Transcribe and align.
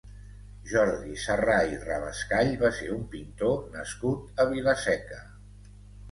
Jordi 0.69 1.17
Sarrà 1.23 1.57
i 1.73 1.75
Rabascall 1.83 2.49
va 2.61 2.71
ser 2.77 2.87
un 2.93 3.03
pintor 3.11 3.53
nascut 3.75 4.41
a 4.45 4.47
Vila-seca. 4.55 5.21